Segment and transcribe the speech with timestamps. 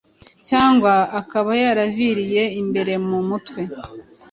[0.49, 3.61] cyangwa akaba yaraviriye imbere mu mutwe.